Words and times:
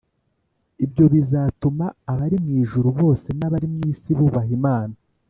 Ibyo 0.85 1.03
bizatuma 1.13 1.85
abari 2.11 2.37
mu 2.43 2.49
ijuru 2.61 2.89
bose 2.99 3.27
n’abari 3.37 3.67
mu 3.73 3.79
isi 3.91 4.11
bubaha 4.19 4.51
Imana 4.59 4.95